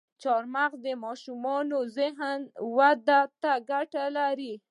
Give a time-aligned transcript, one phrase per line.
[0.23, 2.43] چارمغز د ماشومانو ذهني
[2.75, 4.53] ودې ته ګټه لري.